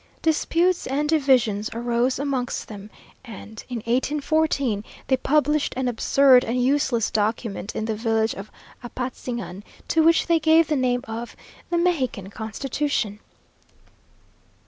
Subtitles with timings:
[0.23, 2.89] Disputes and divisions arose amongst them;
[3.23, 8.49] and, in 1814, they published an absurd and useless document in the village of
[8.83, 11.35] Apatzingan, to which they gave the name of
[11.69, 13.19] the "Mexican Constitution."